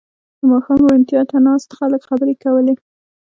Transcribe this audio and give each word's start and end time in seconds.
•د 0.39 0.41
ماښام 0.51 0.79
روڼتیا 0.87 1.21
ته 1.29 1.37
ناست 1.45 1.69
خلک 1.79 2.01
خبرې 2.09 2.35
کولې. 2.43 2.73